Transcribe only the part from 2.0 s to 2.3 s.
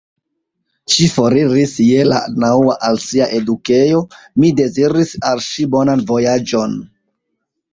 la